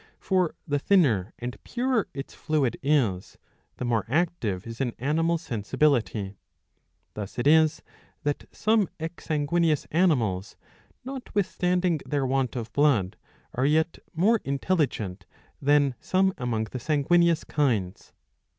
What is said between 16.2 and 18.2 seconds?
among the sanguineous kinds.